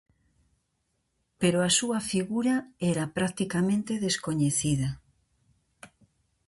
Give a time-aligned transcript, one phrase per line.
[1.41, 2.55] Pero a súa figura
[2.91, 4.89] era practicamente descoñecida.